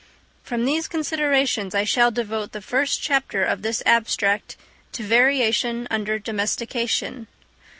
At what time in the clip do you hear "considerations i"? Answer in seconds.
0.87-1.83